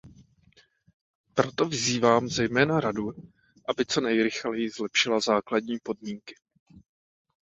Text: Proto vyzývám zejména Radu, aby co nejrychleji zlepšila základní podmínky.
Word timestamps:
Proto 1.33 1.65
vyzývám 1.65 2.27
zejména 2.29 2.79
Radu, 2.79 3.11
aby 3.69 3.85
co 3.85 4.01
nejrychleji 4.01 4.69
zlepšila 4.69 5.19
základní 5.19 5.79
podmínky. 5.83 6.35